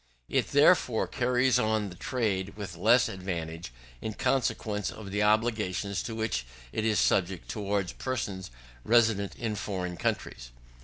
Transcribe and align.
It 0.29 0.47
therefore 0.47 1.05
carries 1.05 1.59
on 1.59 1.89
the 1.89 1.95
trade 1.95 2.57
with 2.57 2.75
less 2.75 3.07
advantage, 3.07 3.71
in 4.01 4.15
consequence 4.15 4.89
of 4.89 5.11
the 5.11 5.21
obligations 5.21 6.01
to 6.01 6.15
which 6.15 6.43
it 6.73 6.83
is 6.85 6.97
subject 6.97 7.49
towards 7.49 7.93
persons 7.93 8.49
resident 8.83 9.35
in 9.35 9.53
foreign 9.53 9.97
countries. 9.97 10.49